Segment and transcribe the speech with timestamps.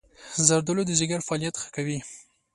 [0.47, 1.99] زردآلو د ځيګر فعالیت ښه کوي.